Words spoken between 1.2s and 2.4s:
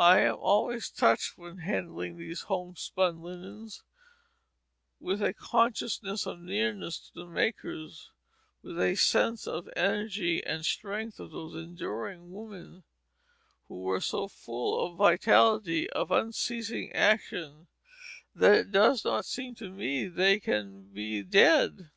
when handling these